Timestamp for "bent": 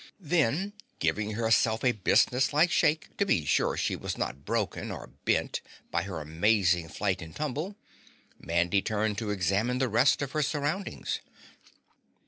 5.25-5.61